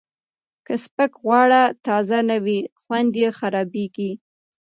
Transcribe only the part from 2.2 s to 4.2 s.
نه وي، خوند یې خرابېږي.